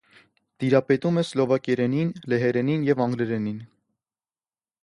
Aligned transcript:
Տիրապետում 0.63 1.19
է 1.21 1.25
սլովակերենին, 1.31 2.11
լեհերենին 2.35 2.89
և 2.91 3.07
անգլերենին։ 3.07 3.61